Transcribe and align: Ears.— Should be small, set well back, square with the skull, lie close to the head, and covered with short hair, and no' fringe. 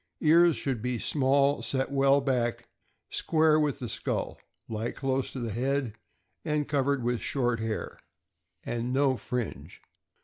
Ears.— 0.19 0.55
Should 0.57 0.81
be 0.81 0.97
small, 0.97 1.61
set 1.61 1.91
well 1.91 2.21
back, 2.21 2.67
square 3.11 3.59
with 3.59 3.77
the 3.77 3.87
skull, 3.87 4.39
lie 4.67 4.91
close 4.93 5.31
to 5.33 5.39
the 5.39 5.51
head, 5.51 5.93
and 6.43 6.67
covered 6.67 7.03
with 7.03 7.21
short 7.21 7.59
hair, 7.59 7.99
and 8.63 8.91
no' 8.91 9.15
fringe. 9.15 9.79